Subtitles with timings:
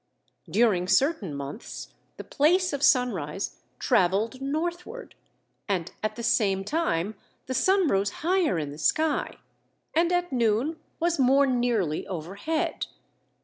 [0.49, 5.13] During certain months, the place of sunrise traveled northward,
[5.69, 7.13] and at the same time
[7.45, 9.37] the sun rose higher in the sky,
[9.95, 12.87] and at noon was more nearly overhead.